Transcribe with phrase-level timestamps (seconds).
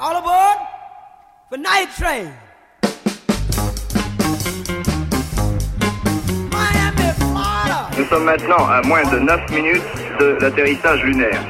[0.00, 0.58] All aboard
[1.50, 2.32] for night train.
[6.50, 7.12] Miami.
[7.98, 9.82] Nous sommes maintenant à moins de 9 minutes
[10.18, 11.40] de l'atterrissage lunaire.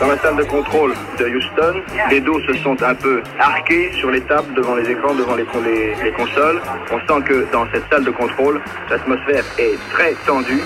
[0.00, 1.80] Dans la salle de contrôle de Houston,
[2.10, 5.46] les dos se sont un peu arqués sur les tables, devant les écrans, devant les,
[5.64, 6.60] les- les consoles.
[6.90, 8.60] On sent que dans cette salle de contrôle,
[8.90, 10.60] l'atmosphère est très tendue.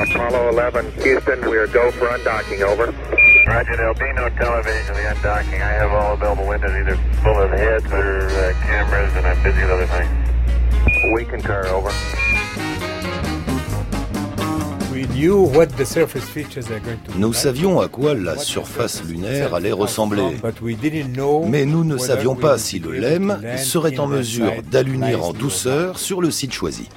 [0.00, 2.86] Apollo 11, Houston, we are go for undocking, over.
[3.46, 5.60] Roger, there'll be no television the undocking.
[5.60, 9.60] I have all available windows either full of heads or uh, cameras, and I'm busy
[9.60, 11.12] with other things.
[11.14, 11.90] We concur, over.
[14.90, 18.14] We knew what the surface features are going to be Nous like, savions à quoi
[18.14, 20.38] la surface lunaire allait ressembler.
[20.40, 24.06] but we didn't know Mais nous ne savions we pas si le LEM serait en
[24.06, 26.88] mesure d'allunir en douceur sur le site choisi.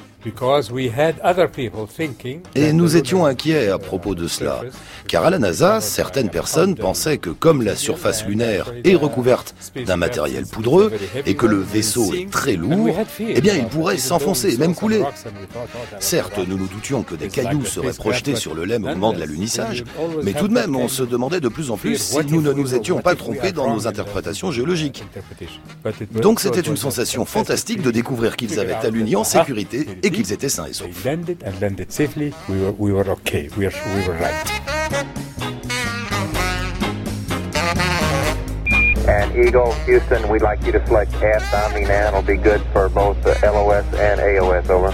[2.55, 4.61] Et nous étions inquiets à propos de cela,
[5.07, 9.97] car à la NASA, certaines personnes pensaient que comme la surface lunaire est recouverte d'un
[9.97, 10.91] matériel poudreux
[11.25, 15.03] et que le vaisseau est très lourd, eh bien il pourrait s'enfoncer même couler.
[15.99, 19.19] Certes, nous nous doutions que des cailloux seraient projetés sur le LEM au moment de
[19.19, 19.83] l'alunissage,
[20.23, 22.75] mais tout de même, on se demandait de plus en plus si nous ne nous
[22.75, 25.03] étions pas trompés dans nos interprétations géologiques.
[26.11, 30.49] Donc c'était une sensation fantastique de découvrir qu'ils avaient aluni en sécurité et qu'ils étaient
[30.49, 31.05] sains et They saufs.
[31.05, 32.33] landed and landed safely.
[32.47, 33.49] We were, we were okay.
[33.57, 34.33] We were, we were right.
[39.07, 42.07] And Eagle, Houston, we'd like you to select F Omni now.
[42.07, 44.91] It'll be good for both the LOS and AOS, over.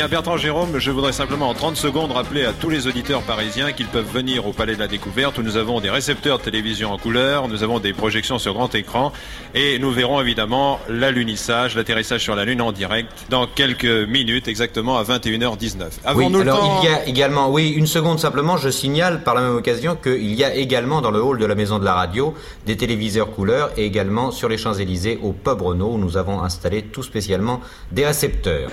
[0.00, 3.72] Bien Bertrand Jérôme, je voudrais simplement en 30 secondes rappeler à tous les auditeurs parisiens
[3.72, 6.90] qu'ils peuvent venir au Palais de la Découverte où nous avons des récepteurs de télévision
[6.90, 9.12] en couleur, nous avons des projections sur grand écran
[9.54, 14.96] et nous verrons évidemment l'alunissage, l'atterrissage sur la Lune en direct dans quelques minutes, exactement
[14.96, 15.82] à 21h19.
[16.14, 19.42] Oui, le temps il y a également, oui, une seconde simplement, je signale par la
[19.42, 22.32] même occasion qu'il y a également dans le hall de la maison de la radio
[22.64, 26.84] des téléviseurs couleurs et également sur les Champs-Élysées au pub Renault où nous avons installé
[26.84, 27.60] tout spécialement
[27.92, 28.70] des récepteurs.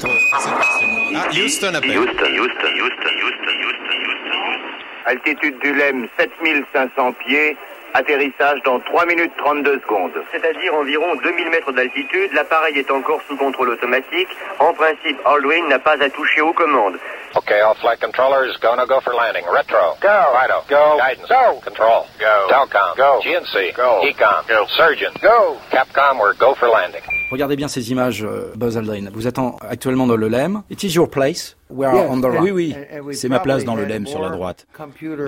[1.19, 1.97] Ah, Houston appelle.
[1.97, 4.61] Houston, Houston, Houston, Houston, Houston, Houston.
[5.05, 7.57] Altitude du LEM 7500 pieds.
[7.93, 10.11] Atterrissage dans 3 minutes 32 secondes.
[10.31, 12.29] C'est-à-dire environ 2000 mètres d'altitude.
[12.33, 14.27] L'appareil est encore sous contrôle automatique.
[14.59, 16.97] En principe, Aldrin n'a pas à toucher aux commandes.
[17.35, 19.43] Okay, all flight controllers, go no go for landing.
[19.45, 19.95] Retro.
[20.01, 20.07] Go.
[20.33, 20.63] Fido.
[20.69, 20.97] Go.
[20.97, 21.27] Guidance.
[21.29, 21.59] Go.
[21.63, 22.05] Control.
[22.19, 22.47] Go.
[22.49, 22.95] Telcom.
[22.95, 23.19] Go.
[23.21, 23.73] GNC.
[23.75, 24.01] Go.
[24.03, 24.45] Ecom.
[24.47, 24.65] Go.
[24.77, 25.11] Surgeon.
[25.21, 25.57] Go.
[25.71, 27.01] Capcom, we're go for landing.
[27.31, 29.09] Regardez bien ces images, euh, Buzz Aldrin.
[29.13, 30.63] Vous êtes en- actuellement dans le LEM.
[30.69, 31.57] It is your place.
[31.69, 32.41] Are on the right.
[32.41, 32.75] Oui, oui,
[33.13, 34.67] c'est ma place dans le LEM sur la droite.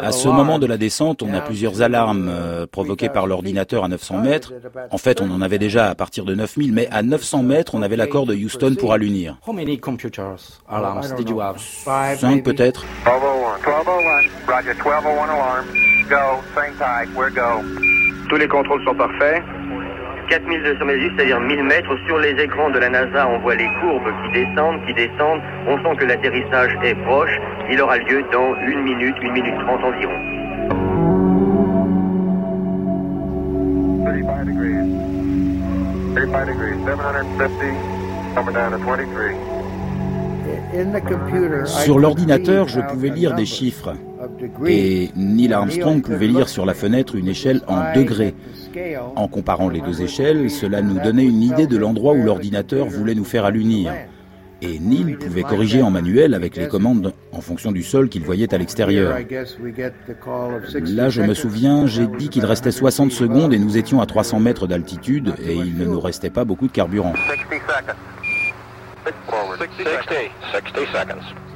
[0.01, 3.87] À ce moment de la descente, on a plusieurs alarmes euh, provoquées par l'ordinateur à
[3.87, 4.53] 900 mètres.
[4.91, 7.81] En fait, on en avait déjà à partir de 9000, mais à 900 mètres, on
[7.81, 9.37] avait l'accord de Houston pour allunir.
[9.45, 11.57] How many computers alarms did you have?
[11.59, 13.57] Cinq peut-être 1201.
[13.59, 14.29] 1201.
[14.47, 15.65] Roger, 1201 alarm.
[16.09, 16.41] Go.
[16.55, 17.15] Same type.
[17.15, 17.61] We're go.
[18.29, 19.43] Tous les contrôles sont parfaits.
[20.29, 21.97] 4200 mètres, c'est-à-dire 1000 mètres.
[22.05, 25.41] Sur les écrans de la NASA, on voit les courbes qui descendent, qui descendent.
[25.67, 27.31] On sent que l'atterrissage est proche.
[27.71, 30.19] Il aura lieu dans 1 minute, 1 minute 30 environ.
[34.05, 34.85] 35 degrees.
[36.15, 36.77] 35 degrees.
[36.85, 37.75] 750.
[38.35, 39.59] Coming down to 23.
[41.65, 43.93] Sur l'ordinateur, je pouvais lire des chiffres.
[44.65, 48.35] Et Neil Armstrong pouvait lire sur la fenêtre une échelle en degrés.
[49.15, 53.15] En comparant les deux échelles, cela nous donnait une idée de l'endroit où l'ordinateur voulait
[53.15, 53.93] nous faire allunir.
[54.61, 58.53] Et Neil pouvait corriger en manuel avec les commandes en fonction du sol qu'il voyait
[58.53, 59.17] à l'extérieur.
[60.73, 64.41] Là, je me souviens, j'ai dit qu'il restait 60 secondes et nous étions à 300
[64.41, 67.13] mètres d'altitude et il ne nous restait pas beaucoup de carburant.
[67.13, 67.93] 60 seconds.
[69.27, 69.59] Forward.
[69.77, 70.13] 60.
[70.51, 71.48] 60 seconds.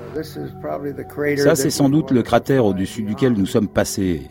[1.37, 4.29] Ça, c'est sans doute le cratère au-dessus duquel nous sommes passés.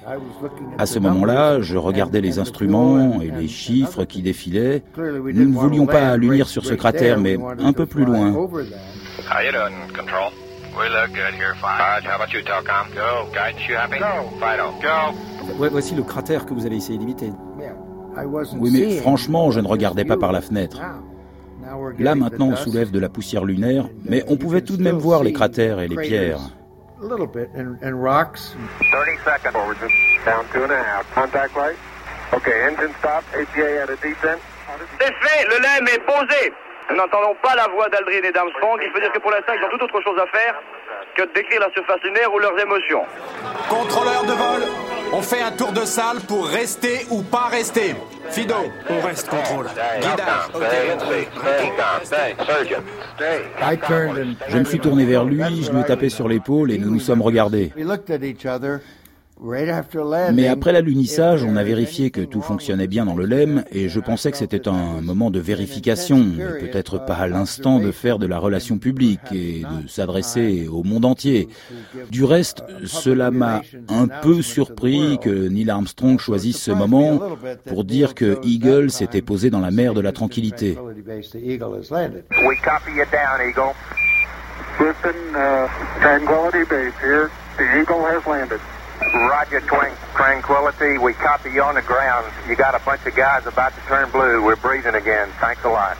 [0.78, 4.82] À ce moment-là, je regardais les instruments et les chiffres qui défilaient.
[4.97, 8.32] Nous ne voulions pas allunir sur ce cratère, mais un peu plus loin.
[15.58, 17.32] Ouais, voici le cratère que vous avez essayé d'éviter.
[18.58, 20.81] Oui, mais franchement, je ne regardais pas par la fenêtre.
[21.99, 25.23] Là, maintenant, on soulève de la poussière lunaire, mais on pouvait tout de même voir
[25.23, 26.38] les cratères et les pierres.
[27.00, 27.79] 30 seconds.
[29.53, 29.76] Forward.
[30.25, 31.05] Down two and a half.
[31.14, 31.76] Contact light.
[32.32, 33.25] Okay, engine stop.
[33.35, 34.41] APA at a descent.
[35.00, 36.53] C'est fait, le LEM est posé.
[36.91, 38.79] Nous n'entendons pas la voix d'Aldrin et d'Armstrong.
[38.85, 40.55] Il faut dire que pour l'instant, ils ont toute autre chose à faire
[41.17, 43.03] que de décrire la surface lunaire ou leurs émotions.
[43.69, 44.62] Contrôleur de vol,
[45.12, 47.94] On fait un tour de salle pour rester ou pas rester.
[48.32, 48.55] Fido.
[48.88, 49.67] On reste contrôle.
[54.49, 57.00] Je me suis tourné vers lui, je lui ai tapé sur l'épaule et nous nous
[57.00, 57.73] sommes regardés.
[60.33, 63.99] Mais après l'alunissage, on a vérifié que tout fonctionnait bien dans le LEM et je
[63.99, 66.25] pensais que c'était un moment de vérification,
[66.61, 71.05] peut-être pas à l'instant de faire de la relation publique et de s'adresser au monde
[71.05, 71.49] entier.
[72.11, 77.21] Du reste, cela m'a un peu surpris que Neil Armstrong choisisse ce moment
[77.67, 80.79] pour dire que Eagle s'était posé dans la mer de la tranquillité.
[89.14, 90.99] Roger, twang, Tranquility.
[90.99, 92.26] We copy you on the ground.
[92.49, 94.44] You got a bunch of guys about to turn blue.
[94.44, 95.28] We're breathing again.
[95.40, 95.96] Thanks a lot.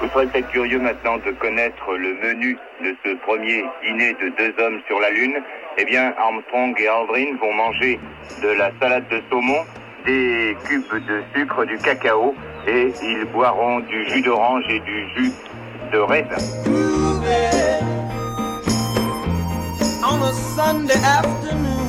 [0.00, 4.54] Vous serez peut-être curieux maintenant de connaître le menu de ce premier dîner de deux
[4.62, 5.36] hommes sur la Lune.
[5.76, 8.00] Eh bien, Armstrong et Aldrin vont manger
[8.42, 9.62] de la salade de saumon,
[10.06, 12.34] des cubes de sucre, du cacao
[12.66, 15.32] et ils boiront du jus d'orange et du jus
[15.92, 16.36] de raisin.
[20.02, 21.79] On a Sunday afternoon.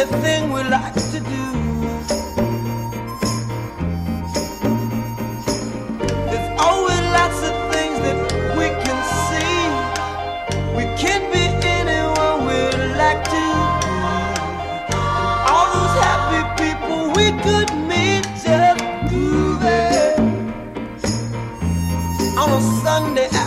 [0.00, 1.59] Anything we like to do.
[22.60, 23.39] Sunday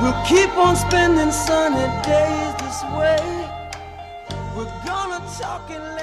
[0.00, 3.20] We'll keep on spending sunny days this way.
[4.56, 5.99] We're gonna talk and